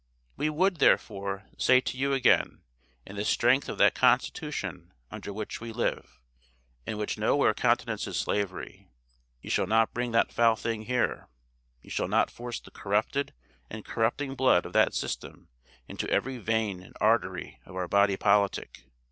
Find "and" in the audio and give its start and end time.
6.87-6.97, 13.69-13.85, 16.81-16.97